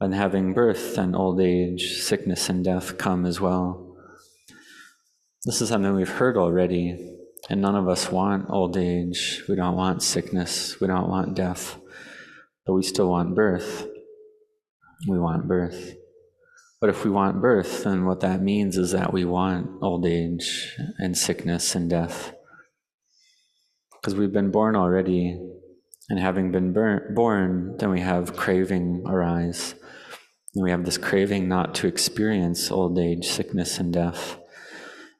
and 0.00 0.14
having 0.14 0.52
birth 0.52 0.98
and 0.98 1.16
old 1.16 1.40
age, 1.40 1.98
sickness 2.00 2.48
and 2.48 2.64
death 2.64 2.98
come 2.98 3.24
as 3.24 3.40
well. 3.40 3.96
This 5.44 5.60
is 5.60 5.68
something 5.68 5.94
we've 5.94 6.08
heard 6.08 6.36
already, 6.36 7.16
and 7.48 7.60
none 7.60 7.76
of 7.76 7.88
us 7.88 8.10
want 8.10 8.50
old 8.50 8.76
age. 8.76 9.42
We 9.48 9.56
don't 9.56 9.76
want 9.76 10.02
sickness. 10.02 10.80
We 10.80 10.86
don't 10.86 11.08
want 11.08 11.34
death. 11.34 11.78
But 12.66 12.74
we 12.74 12.82
still 12.82 13.08
want 13.08 13.34
birth. 13.34 13.86
We 15.08 15.18
want 15.18 15.46
birth. 15.46 15.94
But 16.80 16.90
if 16.90 17.04
we 17.04 17.10
want 17.10 17.40
birth, 17.40 17.84
then 17.84 18.04
what 18.04 18.20
that 18.20 18.42
means 18.42 18.76
is 18.76 18.90
that 18.92 19.12
we 19.12 19.24
want 19.24 19.70
old 19.80 20.04
age 20.04 20.76
and 20.98 21.16
sickness 21.16 21.74
and 21.74 21.88
death. 21.88 22.34
Because 23.92 24.14
we've 24.14 24.32
been 24.32 24.50
born 24.50 24.76
already, 24.76 25.40
and 26.08 26.18
having 26.18 26.52
been 26.52 26.72
born, 27.14 27.76
then 27.78 27.90
we 27.90 28.00
have 28.00 28.36
craving 28.36 29.04
arise. 29.06 29.74
And 30.56 30.64
we 30.64 30.70
have 30.70 30.86
this 30.86 30.96
craving 30.96 31.48
not 31.48 31.74
to 31.76 31.86
experience 31.86 32.70
old 32.70 32.98
age, 32.98 33.26
sickness, 33.26 33.78
and 33.78 33.92
death. 33.92 34.38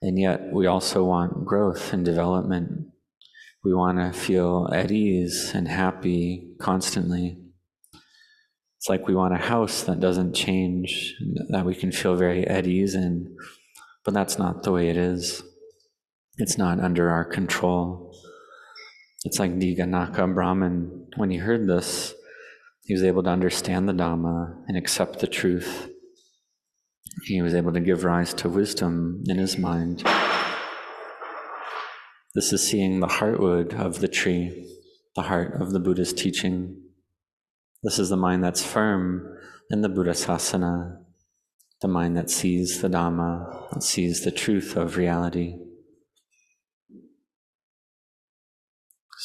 And 0.01 0.19
yet, 0.19 0.51
we 0.51 0.67
also 0.67 1.05
want 1.05 1.45
growth 1.45 1.93
and 1.93 2.07
development. 2.07 2.87
We 3.63 3.75
want 3.75 3.99
to 3.99 4.19
feel 4.19 4.71
at 4.73 4.91
ease 4.91 5.53
and 5.55 5.69
happy 5.69 6.55
constantly. 6.59 7.37
It's 8.79 8.89
like 8.89 9.07
we 9.07 9.15
want 9.15 9.35
a 9.35 9.39
house 9.39 9.83
that 9.83 10.01
doesn't 10.01 10.33
change, 10.33 11.15
that 11.51 11.67
we 11.67 11.75
can 11.75 11.93
feel 11.93 12.17
very 12.17 12.47
at 12.47 12.67
ease 12.67 12.95
in. 12.95 13.37
But 14.07 14.15
that's 14.15 14.39
not 14.39 14.63
the 14.63 14.73
way 14.73 14.89
it 14.89 14.97
is. 14.97 15.43
It's 16.39 16.57
not 16.57 16.81
under 16.81 17.11
our 17.11 17.27
control. 17.27 18.17
It's 19.25 19.39
like 19.39 19.59
Dighanakha 19.59 20.33
Brahman, 20.33 21.09
when 21.17 21.31
he 21.31 21.37
heard 21.37 21.69
this, 21.69 22.15
he 22.87 22.95
was 22.95 23.03
able 23.03 23.23
to 23.25 23.31
understand 23.31 23.89
the 23.89 23.93
Dhamma 23.93 24.63
and 24.69 24.77
accept 24.77 25.19
the 25.19 25.27
truth. 25.27 25.91
He 27.25 27.43
was 27.43 27.55
able 27.55 27.73
to 27.73 27.81
give 27.81 28.05
rise 28.05 28.33
to 28.35 28.49
wisdom 28.49 29.25
in 29.27 29.39
his 29.39 29.59
mind. 29.59 30.05
This 32.35 32.53
is 32.53 32.67
seeing 32.67 33.01
the 33.01 33.09
heartwood 33.09 33.75
of 33.75 33.99
the 33.99 34.09
tree, 34.09 34.71
the 35.17 35.23
heart 35.23 35.61
of 35.61 35.73
the 35.73 35.81
Buddha's 35.81 36.13
teaching. 36.13 36.81
This 37.83 37.99
is 37.99 38.09
the 38.09 38.17
mind 38.17 38.45
that's 38.45 38.65
firm 38.65 39.37
in 39.69 39.81
the 39.81 39.89
Buddha 39.89 40.13
Sasana, 40.13 40.99
the 41.83 41.89
mind 41.89 42.17
that 42.17 42.31
sees 42.31 42.81
the 42.83 42.89
Dhamma, 42.89 43.71
that 43.73 43.83
sees 43.83 44.23
the 44.23 44.31
truth 44.31 44.77
of 44.77 44.97
reality. 44.97 45.57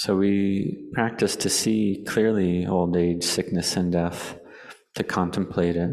So 0.01 0.15
we 0.15 0.89
practice 0.93 1.35
to 1.35 1.47
see 1.47 2.03
clearly 2.07 2.65
old 2.65 2.97
age, 2.97 3.23
sickness, 3.23 3.77
and 3.77 3.91
death, 3.91 4.35
to 4.95 5.03
contemplate 5.03 5.75
it. 5.75 5.91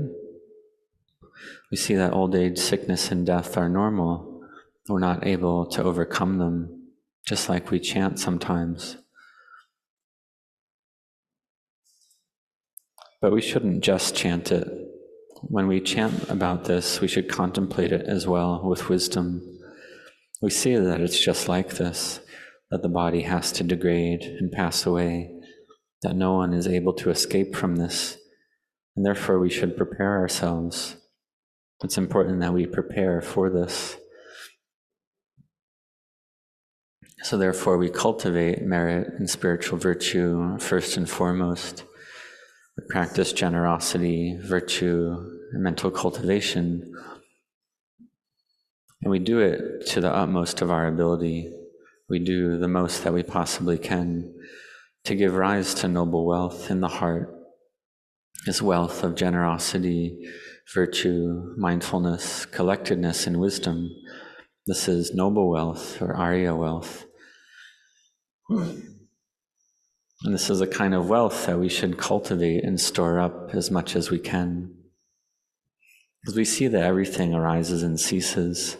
We 1.71 1.77
see 1.77 1.95
that 1.97 2.15
old 2.15 2.35
age, 2.35 2.57
sickness, 2.57 3.11
and 3.11 3.27
death 3.27 3.59
are 3.59 3.69
normal. 3.69 4.41
We're 4.89 4.99
not 4.99 5.27
able 5.27 5.67
to 5.67 5.83
overcome 5.83 6.39
them, 6.39 6.89
just 7.27 7.51
like 7.51 7.71
we 7.71 7.81
chant 7.81 8.19
sometimes. 8.19 8.97
But 13.21 13.35
we 13.35 13.43
shouldn't 13.43 13.85
just 13.85 14.17
chant 14.17 14.51
it. 14.51 14.69
When 15.43 15.67
we 15.67 15.83
chant 15.83 16.31
about 16.31 16.65
this, 16.65 17.03
we 17.03 17.09
should 17.09 17.29
contemplate 17.29 17.93
it 17.93 18.07
as 18.07 18.27
well 18.27 18.67
with 18.67 18.89
wisdom. 18.89 19.43
We 20.41 20.49
see 20.49 20.77
that 20.77 21.03
it's 21.03 21.21
just 21.21 21.47
like 21.47 21.75
this 21.75 22.21
that 22.71 22.83
the 22.83 22.89
body 22.89 23.23
has 23.23 23.53
to 23.53 23.65
degrade 23.65 24.23
and 24.23 24.53
pass 24.53 24.85
away, 24.87 25.31
that 26.03 26.17
no 26.17 26.35
one 26.35 26.53
is 26.53 26.67
able 26.67 26.93
to 26.95 27.11
escape 27.11 27.55
from 27.55 27.77
this, 27.77 28.17
and 28.97 29.05
therefore 29.05 29.39
we 29.39 29.51
should 29.51 29.77
prepare 29.77 30.19
ourselves. 30.19 30.97
It's 31.83 31.99
important 31.99 32.41
that 32.41 32.53
we 32.53 32.67
prepare 32.67 33.21
for 33.21 33.51
this. 33.51 33.97
So, 37.23 37.37
therefore, 37.37 37.79
we 37.79 37.91
cultivate 37.91 38.63
merit 38.63 39.09
and 39.19 39.29
spiritual 39.29 39.79
virtue 39.79 40.57
first 40.59 40.97
and 40.97 41.09
foremost. 41.09 41.85
We 42.77 42.85
practice 42.89 43.33
generosity, 43.33 44.39
virtue, 44.41 45.17
and 45.53 45.63
mental 45.63 45.91
cultivation. 45.91 46.95
And 49.03 49.11
we 49.11 49.19
do 49.19 49.41
it 49.41 49.87
to 49.89 50.01
the 50.01 50.15
utmost 50.15 50.63
of 50.63 50.71
our 50.71 50.87
ability. 50.87 51.53
We 52.09 52.19
do 52.19 52.57
the 52.59 52.69
most 52.69 53.05
that 53.05 53.13
we 53.13 53.23
possibly 53.23 53.77
can 53.79 54.35
to 55.05 55.15
give 55.15 55.35
rise 55.35 55.75
to 55.75 55.89
noble 55.89 56.27
wealth 56.27 56.71
in 56.71 56.81
the 56.81 56.89
heart, 56.89 57.35
this 58.47 58.63
wealth 58.63 59.05
of 59.05 59.15
generosity, 59.15 60.19
virtue, 60.75 61.55
mindfulness, 61.57 62.47
collectedness, 62.47 63.27
and 63.27 63.39
wisdom. 63.39 63.91
This 64.67 64.89
is 64.89 65.15
noble 65.15 65.51
wealth 65.51 66.01
or 66.01 66.15
Arya 66.15 66.55
wealth. 66.55 67.05
And 68.49 70.35
this 70.35 70.51
is 70.51 70.61
a 70.61 70.67
kind 70.67 70.95
of 70.95 71.09
wealth 71.09 71.47
that 71.47 71.59
we 71.59 71.69
should 71.69 71.99
cultivate 71.99 72.65
and 72.65 72.81
store 72.81 73.21
up 73.21 73.55
as 73.55 73.71
much 73.71 73.95
as 73.95 74.11
we 74.11 74.19
can. 74.19 74.75
Because 76.23 76.37
we 76.37 76.45
see 76.45 76.69
that 76.69 76.83
everything 76.83 77.35
arises 77.35 77.83
and 77.83 78.01
ceases. 78.01 78.77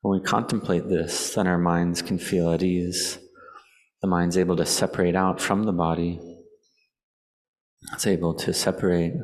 When 0.00 0.20
we 0.20 0.24
contemplate 0.24 0.88
this, 0.88 1.34
then 1.34 1.46
our 1.46 1.58
minds 1.58 2.02
can 2.02 2.18
feel 2.18 2.52
at 2.52 2.62
ease. 2.62 3.18
The 4.00 4.08
mind's 4.08 4.38
able 4.38 4.56
to 4.56 4.66
separate 4.66 5.16
out 5.16 5.40
from 5.40 5.64
the 5.64 5.72
body. 5.72 6.20
It's 7.92 8.06
able 8.06 8.34
to 8.34 8.54
separate. 8.54 9.14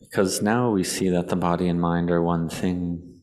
Because 0.00 0.40
now 0.40 0.70
we 0.70 0.82
see 0.82 1.10
that 1.10 1.28
the 1.28 1.36
body 1.36 1.68
and 1.68 1.80
mind 1.80 2.10
are 2.10 2.22
one 2.22 2.48
thing. 2.48 3.20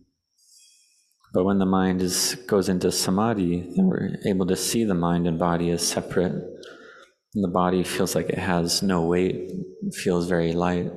But 1.34 1.46
when 1.46 1.58
the 1.58 1.66
mind 1.66 2.02
is, 2.02 2.36
goes 2.48 2.70
into 2.70 2.92
samadhi, 2.92 3.62
then 3.76 3.88
we're 3.88 4.18
able 4.28 4.46
to 4.46 4.56
see 4.56 4.84
the 4.84 4.94
mind 4.94 5.26
and 5.26 5.40
body 5.40 5.72
as 5.72 5.86
separate. 5.86 6.34
And 6.34 7.44
the 7.44 7.52
body 7.52 7.84
feels 7.84 8.14
like 8.14 8.30
it 8.30 8.38
has 8.38 8.84
no 8.84 9.02
weight, 9.02 9.50
it 9.50 9.96
feels 9.96 10.28
very 10.28 10.54
light. 10.54 10.92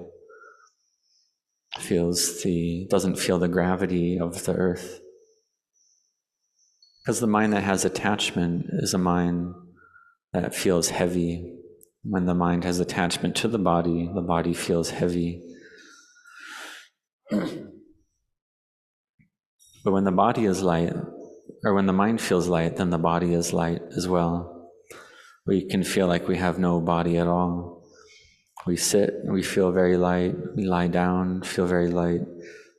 Feels 1.79 2.43
the 2.43 2.87
doesn't 2.91 3.19
feel 3.19 3.39
the 3.39 3.49
gravity 3.49 4.19
of 4.19 4.45
the 4.45 4.55
earth. 4.55 5.01
Because 7.03 7.21
the 7.21 7.27
mind 7.27 7.53
that 7.53 7.63
has 7.63 7.85
attachment 7.85 8.67
is 8.71 8.95
a 8.95 8.99
mind 8.99 9.55
that 10.33 10.55
feels 10.55 10.89
heavy. 10.89 11.53
When 12.03 12.27
the 12.27 12.35
mind 12.35 12.65
has 12.65 12.81
attachment 12.81 13.37
to 13.37 13.49
the 13.49 13.59
body, 13.59 14.11
the 14.15 14.23
body 14.23 14.55
feels 14.55 14.91
heavy. 14.91 15.43
But 19.87 19.93
when 19.93 20.03
the 20.03 20.11
body 20.11 20.47
is 20.47 20.65
light, 20.65 20.93
or 21.63 21.73
when 21.73 21.87
the 21.87 21.93
mind 21.93 22.21
feels 22.21 22.49
light, 22.49 22.75
then 22.75 22.91
the 22.91 22.99
body 22.99 23.33
is 23.33 23.53
light 23.53 23.81
as 23.97 24.09
well. 24.09 24.73
We 25.47 25.69
can 25.69 25.85
feel 25.85 26.09
like 26.09 26.27
we 26.27 26.39
have 26.39 26.59
no 26.59 26.81
body 26.81 27.19
at 27.19 27.29
all. 27.29 27.76
We 28.67 28.77
sit, 28.77 29.15
we 29.25 29.43
feel 29.43 29.71
very 29.71 29.97
light. 29.97 30.35
We 30.57 30.65
lie 30.65 30.89
down, 30.89 31.43
feel 31.43 31.67
very 31.67 31.89
light. 31.89 32.23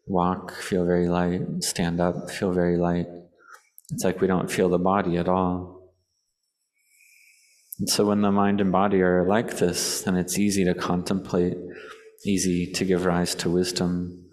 Walk, 0.05 0.53
feel 0.53 0.85
very 0.85 1.07
light. 1.07 1.63
Stand 1.63 2.01
up, 2.01 2.29
feel 2.29 2.51
very 2.51 2.77
light. 2.77 3.07
It's 3.91 4.03
like 4.03 4.19
we 4.19 4.27
don't 4.27 4.51
feel 4.51 4.67
the 4.67 4.77
body 4.77 5.17
at 5.17 5.29
all. 5.29 5.93
And 7.79 7.89
so 7.89 8.05
when 8.05 8.21
the 8.21 8.31
mind 8.31 8.59
and 8.59 8.71
body 8.71 9.01
are 9.01 9.25
like 9.25 9.57
this, 9.57 10.01
then 10.01 10.17
it's 10.17 10.37
easy 10.37 10.65
to 10.65 10.73
contemplate, 10.73 11.57
easy 12.25 12.71
to 12.73 12.83
give 12.83 13.05
rise 13.05 13.33
to 13.35 13.49
wisdom 13.49 14.29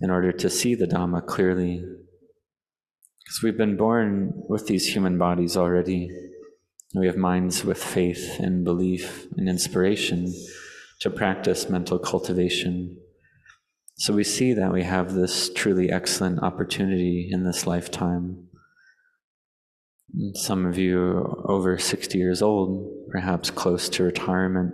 in 0.00 0.10
order 0.10 0.32
to 0.32 0.48
see 0.48 0.74
the 0.74 0.86
Dhamma 0.86 1.26
clearly 1.26 1.84
because 3.24 3.42
we've 3.42 3.58
been 3.58 3.76
born 3.76 4.32
with 4.48 4.66
these 4.66 4.86
human 4.86 5.18
bodies 5.18 5.56
already. 5.56 6.10
We 6.94 7.06
have 7.06 7.16
minds 7.16 7.64
with 7.64 7.82
faith 7.82 8.38
and 8.38 8.64
belief 8.64 9.26
and 9.36 9.48
inspiration 9.48 10.32
to 11.04 11.10
practice 11.10 11.68
mental 11.68 11.98
cultivation. 11.98 12.96
So 13.96 14.14
we 14.14 14.24
see 14.24 14.54
that 14.54 14.72
we 14.72 14.84
have 14.84 15.12
this 15.12 15.52
truly 15.52 15.90
excellent 15.90 16.42
opportunity 16.42 17.28
in 17.30 17.44
this 17.44 17.66
lifetime. 17.66 18.48
Some 20.32 20.64
of 20.64 20.78
you 20.78 20.98
are 20.98 21.50
over 21.50 21.76
60 21.76 22.16
years 22.16 22.40
old, 22.40 22.90
perhaps 23.10 23.50
close 23.50 23.90
to 23.90 24.02
retirement. 24.02 24.72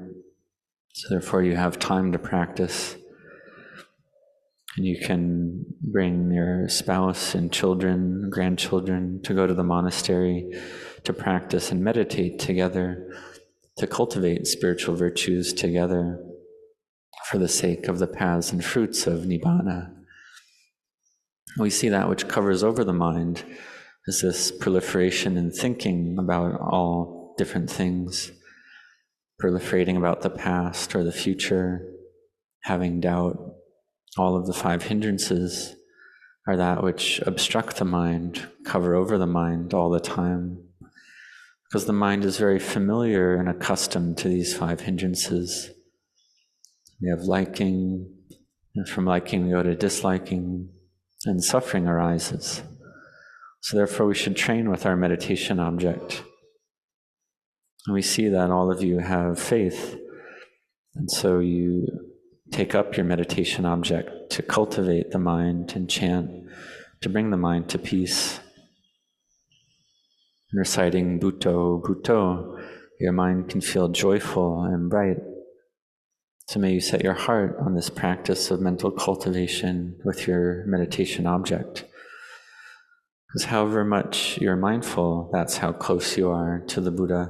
So 0.92 1.08
therefore, 1.10 1.42
you 1.42 1.56
have 1.56 1.80
time 1.80 2.12
to 2.12 2.18
practice. 2.20 2.94
And 4.76 4.86
you 4.86 5.04
can 5.04 5.64
bring 5.80 6.30
your 6.30 6.68
spouse 6.68 7.34
and 7.34 7.52
children, 7.52 8.30
grandchildren 8.30 9.20
to 9.24 9.34
go 9.34 9.48
to 9.48 9.54
the 9.54 9.64
monastery 9.64 10.52
to 11.02 11.12
practice 11.12 11.72
and 11.72 11.82
meditate 11.82 12.38
together, 12.38 13.08
to 13.76 13.86
cultivate 13.86 14.46
spiritual 14.46 14.94
virtues 14.94 15.52
together 15.52 16.18
for 17.26 17.38
the 17.38 17.48
sake 17.48 17.88
of 17.88 17.98
the 17.98 18.06
paths 18.06 18.52
and 18.52 18.64
fruits 18.64 19.06
of 19.06 19.20
Nibbana. 19.20 19.94
We 21.58 21.70
see 21.70 21.88
that 21.88 22.08
which 22.08 22.28
covers 22.28 22.62
over 22.62 22.84
the 22.84 22.92
mind 22.92 23.44
is 24.06 24.22
this 24.22 24.50
proliferation 24.50 25.36
and 25.36 25.54
thinking 25.54 26.16
about 26.18 26.60
all 26.60 27.34
different 27.38 27.70
things, 27.70 28.32
proliferating 29.42 29.96
about 29.96 30.22
the 30.22 30.30
past 30.30 30.94
or 30.94 31.04
the 31.04 31.12
future, 31.12 31.86
having 32.62 33.00
doubt, 33.00 33.36
all 34.18 34.36
of 34.36 34.46
the 34.46 34.52
five 34.52 34.84
hindrances 34.84 35.76
are 36.48 36.56
that 36.56 36.82
which 36.82 37.20
obstruct 37.26 37.76
the 37.76 37.84
mind, 37.84 38.48
cover 38.64 38.94
over 38.94 39.18
the 39.18 39.26
mind 39.26 39.72
all 39.72 39.90
the 39.90 40.00
time. 40.00 40.69
Because 41.70 41.84
the 41.84 41.92
mind 41.92 42.24
is 42.24 42.36
very 42.36 42.58
familiar 42.58 43.36
and 43.36 43.48
accustomed 43.48 44.18
to 44.18 44.28
these 44.28 44.56
five 44.56 44.80
hindrances. 44.80 45.70
We 47.00 47.08
have 47.10 47.20
liking, 47.20 48.12
and 48.74 48.88
from 48.88 49.04
liking 49.04 49.44
we 49.44 49.52
go 49.52 49.62
to 49.62 49.76
disliking, 49.76 50.68
and 51.24 51.44
suffering 51.44 51.86
arises. 51.86 52.62
So, 53.60 53.76
therefore, 53.76 54.06
we 54.06 54.14
should 54.14 54.36
train 54.36 54.70
with 54.70 54.84
our 54.84 54.96
meditation 54.96 55.60
object. 55.60 56.24
And 57.86 57.94
we 57.94 58.02
see 58.02 58.28
that 58.28 58.50
all 58.50 58.70
of 58.70 58.82
you 58.82 58.98
have 58.98 59.38
faith. 59.38 59.96
And 60.94 61.10
so 61.10 61.38
you 61.38 61.86
take 62.50 62.74
up 62.74 62.96
your 62.96 63.06
meditation 63.06 63.64
object 63.64 64.30
to 64.30 64.42
cultivate 64.42 65.12
the 65.12 65.18
mind 65.18 65.72
and 65.76 65.88
chant, 65.88 66.30
to 67.00 67.08
bring 67.08 67.30
the 67.30 67.36
mind 67.36 67.68
to 67.70 67.78
peace. 67.78 68.40
Reciting 70.52 71.20
Buddho, 71.20 71.80
Buddho, 71.82 72.60
your 72.98 73.12
mind 73.12 73.48
can 73.48 73.60
feel 73.60 73.88
joyful 73.88 74.64
and 74.64 74.90
bright. 74.90 75.18
So 76.48 76.58
may 76.58 76.72
you 76.72 76.80
set 76.80 77.04
your 77.04 77.14
heart 77.14 77.56
on 77.60 77.76
this 77.76 77.88
practice 77.88 78.50
of 78.50 78.60
mental 78.60 78.90
cultivation 78.90 80.00
with 80.04 80.26
your 80.26 80.64
meditation 80.66 81.26
object. 81.26 81.84
Because 83.28 83.44
however 83.44 83.84
much 83.84 84.38
you're 84.38 84.56
mindful, 84.56 85.30
that's 85.32 85.58
how 85.58 85.72
close 85.72 86.16
you 86.16 86.30
are 86.30 86.64
to 86.66 86.80
the 86.80 86.90
Buddha. 86.90 87.28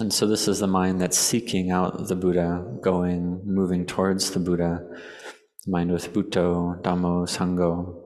And 0.00 0.12
so, 0.12 0.26
this 0.26 0.48
is 0.48 0.58
the 0.58 0.66
mind 0.66 1.00
that's 1.00 1.16
seeking 1.16 1.70
out 1.70 2.08
the 2.08 2.16
Buddha, 2.16 2.66
going, 2.82 3.40
moving 3.44 3.86
towards 3.86 4.32
the 4.32 4.40
Buddha, 4.40 4.84
the 5.64 5.70
mind 5.70 5.92
with 5.92 6.12
Buddho, 6.12 6.82
Dhammo, 6.82 7.28
Sangho. 7.28 8.03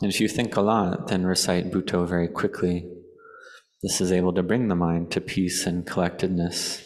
And 0.00 0.10
if 0.12 0.20
you 0.20 0.28
think 0.28 0.56
a 0.56 0.60
lot, 0.60 1.08
then 1.08 1.24
recite 1.24 1.70
Buddho 1.70 2.06
very 2.06 2.28
quickly. 2.28 2.88
This 3.82 4.00
is 4.00 4.12
able 4.12 4.32
to 4.34 4.42
bring 4.42 4.68
the 4.68 4.74
mind 4.74 5.10
to 5.12 5.20
peace 5.20 5.66
and 5.66 5.86
collectedness. 5.86 6.82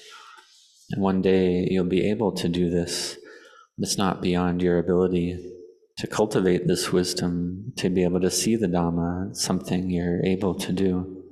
And 0.90 1.03
one 1.03 1.23
day 1.23 1.66
you'll 1.71 1.85
be 1.85 2.11
able 2.11 2.33
to 2.33 2.49
do 2.49 2.71
this. 2.71 3.16
It's 3.79 3.99
not 3.99 4.21
beyond 4.21 4.62
your 4.62 4.79
ability 4.79 5.55
to 5.99 6.07
cultivate 6.07 6.66
this 6.66 6.92
wisdom, 6.92 7.73
to 7.77 7.90
be 7.90 8.05
able 8.05 8.21
to 8.21 8.31
see 8.31 8.57
the 8.57 8.66
Dhamma, 8.66 9.35
something 9.35 9.90
you're 9.90 10.25
able 10.25 10.55
to 10.55 10.73
do. 10.73 11.25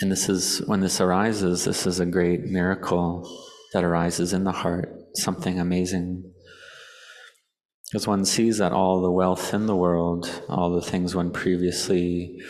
And 0.00 0.12
this 0.12 0.28
is 0.28 0.62
when 0.66 0.80
this 0.80 1.00
arises, 1.00 1.64
this 1.64 1.86
is 1.86 2.00
a 2.00 2.06
great 2.06 2.44
miracle 2.44 3.28
that 3.72 3.84
arises 3.84 4.32
in 4.32 4.44
the 4.44 4.52
heart, 4.52 4.88
something 5.14 5.58
amazing. 5.58 6.32
Because 7.90 8.06
one 8.06 8.24
sees 8.24 8.58
that 8.58 8.72
all 8.72 9.00
the 9.00 9.10
wealth 9.10 9.54
in 9.54 9.66
the 9.66 9.76
world, 9.76 10.42
all 10.48 10.74
the 10.74 10.82
things 10.82 11.14
one 11.14 11.30
previously 11.30 12.40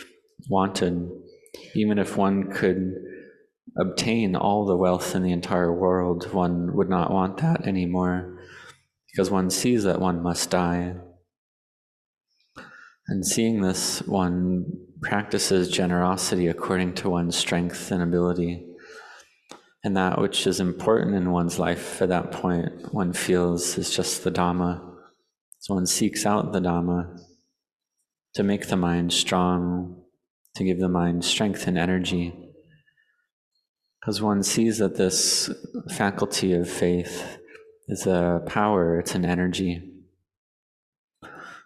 wanted, 0.49 1.09
even 1.75 1.99
if 1.99 2.17
one 2.17 2.51
could 2.51 2.95
obtain 3.79 4.35
all 4.35 4.65
the 4.65 4.77
wealth 4.77 5.15
in 5.15 5.21
the 5.21 5.31
entire 5.31 5.71
world, 5.71 6.33
one 6.33 6.75
would 6.75 6.89
not 6.89 7.11
want 7.11 7.37
that 7.37 7.67
anymore 7.67 8.39
because 9.11 9.29
one 9.29 9.49
sees 9.49 9.83
that 9.83 9.99
one 9.99 10.21
must 10.21 10.49
die. 10.49 10.95
And 13.07 13.25
seeing 13.25 13.61
this, 13.61 14.01
one 14.01 14.65
practices 15.01 15.69
generosity 15.69 16.47
according 16.47 16.93
to 16.95 17.09
one's 17.09 17.35
strength 17.35 17.91
and 17.91 18.01
ability. 18.01 18.65
And 19.83 19.95
that 19.95 20.19
which 20.19 20.45
is 20.47 20.59
important 20.59 21.15
in 21.15 21.31
one's 21.31 21.59
life 21.59 22.01
at 22.01 22.09
that 22.09 22.31
point, 22.31 22.93
one 22.93 23.13
feels 23.13 23.77
is 23.77 23.95
just 23.95 24.23
the 24.23 24.31
Dhamma. 24.31 24.96
So 25.59 25.73
one 25.73 25.85
seeks 25.85 26.25
out 26.25 26.53
the 26.53 26.59
Dhamma 26.59 27.19
to 28.35 28.43
make 28.43 28.67
the 28.67 28.77
mind 28.77 29.11
strong, 29.11 30.03
to 30.55 30.63
give 30.63 30.79
the 30.79 30.89
mind 30.89 31.25
strength 31.25 31.67
and 31.67 31.77
energy. 31.77 32.33
Because 33.99 34.21
one 34.21 34.43
sees 34.43 34.77
that 34.77 34.95
this 34.95 35.49
faculty 35.95 36.53
of 36.53 36.69
faith 36.69 37.39
is 37.87 38.05
a 38.05 38.41
power, 38.45 38.99
it's 38.99 39.15
an 39.15 39.25
energy. 39.25 39.93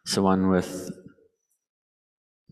So 0.05 0.23
one 0.23 0.49
with 0.49 0.89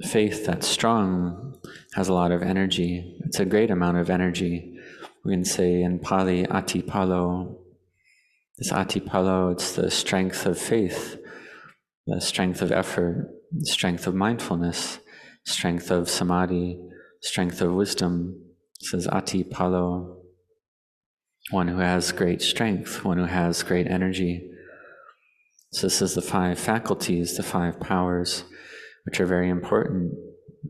faith 0.04 0.45
that's 0.45 0.67
strong 0.67 1.58
has 1.93 2.08
a 2.08 2.13
lot 2.13 2.32
of 2.32 2.41
energy. 2.41 3.17
It's 3.25 3.39
a 3.39 3.45
great 3.45 3.71
amount 3.71 3.97
of 3.97 4.10
energy. 4.10 4.78
We 5.25 5.34
can 5.34 5.45
say 5.45 5.82
in 5.82 5.99
Pali, 5.99 6.45
atipalo. 6.45 7.58
This 8.58 8.71
atipalo, 8.71 9.52
it's 9.54 9.73
the 9.73 9.89
strength 9.89 10.45
of 10.45 10.58
faith, 10.58 11.17
the 12.10 12.19
strength 12.19 12.62
of 12.62 12.72
effort, 12.72 13.30
strength 13.60 14.08
of 14.08 14.15
mindfulness, 14.15 15.00
strength 15.45 15.91
of 15.91 16.10
samadhi, 16.10 16.80
strength 17.22 17.62
of 17.62 17.74
wisdom. 17.74 18.45
It 18.82 19.08
Ati 19.12 19.43
Palo, 19.43 20.24
one 21.52 21.67
who 21.67 21.80
has 21.80 22.12
great 22.12 22.41
strength, 22.41 23.04
one 23.04 23.17
who 23.17 23.26
has 23.26 23.62
great 23.62 23.88
energy. 23.88 24.50
So 25.74 25.88
this 25.88 26.02
is 26.02 26.15
the 26.15 26.22
five 26.22 26.58
faculties, 26.58 27.38
the 27.38 27.43
five 27.43 27.80
powers 27.80 28.45
which 29.06 29.19
are 29.19 29.26
very 29.26 29.50
important, 29.50 30.13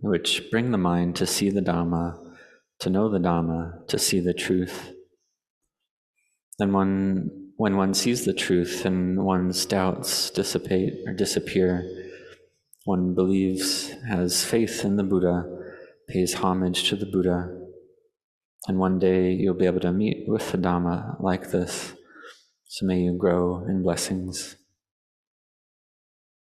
which 0.01 0.49
bring 0.51 0.71
the 0.71 0.77
mind 0.77 1.15
to 1.17 1.25
see 1.25 1.49
the 1.49 1.61
Dhamma, 1.61 2.17
to 2.79 2.89
know 2.89 3.09
the 3.09 3.19
Dhamma, 3.19 3.87
to 3.87 3.97
see 3.97 4.19
the 4.19 4.33
truth. 4.33 4.93
Then 6.57 6.73
one, 6.73 7.38
when 7.59 7.75
one 7.75 7.93
sees 7.93 8.23
the 8.23 8.31
truth 8.31 8.85
and 8.85 9.21
one's 9.21 9.65
doubts 9.65 10.29
dissipate 10.29 10.93
or 11.05 11.13
disappear, 11.13 11.83
one 12.85 13.13
believes, 13.13 13.91
has 14.07 14.45
faith 14.45 14.85
in 14.85 14.95
the 14.95 15.03
Buddha, 15.03 15.43
pays 16.07 16.35
homage 16.35 16.87
to 16.87 16.95
the 16.95 17.05
Buddha, 17.05 17.49
and 18.69 18.79
one 18.79 18.97
day 18.97 19.33
you'll 19.33 19.55
be 19.55 19.65
able 19.65 19.81
to 19.81 19.91
meet 19.91 20.23
with 20.25 20.49
the 20.53 20.57
Dhamma 20.57 21.21
like 21.21 21.51
this. 21.51 21.93
So 22.63 22.85
may 22.85 23.01
you 23.01 23.17
grow 23.17 23.65
in 23.67 23.83
blessings. 23.83 24.55